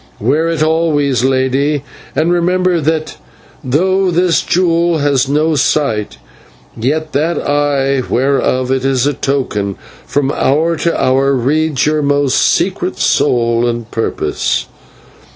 [0.19, 1.83] Wear it always, lady,
[2.15, 3.17] and remember that
[3.63, 6.17] though this jewel has no sight,
[6.75, 9.75] yet that Eye, whereof it is a token,
[10.07, 14.65] from hour to hour reads your most secret soul and purpose.